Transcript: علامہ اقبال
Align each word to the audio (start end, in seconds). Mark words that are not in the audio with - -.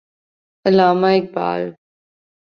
علامہ 0.65 1.07
اقبال 1.17 1.61